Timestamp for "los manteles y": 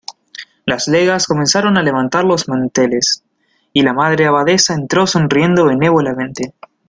2.23-3.83